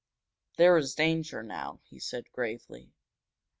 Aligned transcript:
"There 0.57 0.77
is 0.79 0.95
danger 0.95 1.43
now," 1.43 1.79
he 1.83 1.99
said, 1.99 2.25
gravely. 2.31 2.91